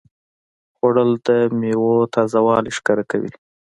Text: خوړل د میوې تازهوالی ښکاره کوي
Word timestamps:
خوړل 0.75 1.11
د 1.27 1.29
میوې 1.59 1.95
تازهوالی 2.15 2.71
ښکاره 2.77 3.03
کوي 3.11 3.31